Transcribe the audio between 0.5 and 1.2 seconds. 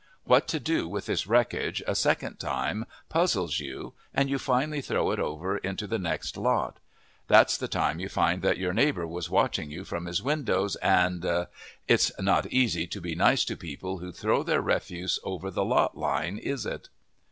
do with